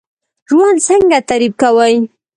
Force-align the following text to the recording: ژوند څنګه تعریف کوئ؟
ژوند 0.49 0.77
څنګه 0.87 1.17
تعریف 1.29 1.53
کوئ؟ 1.61 1.95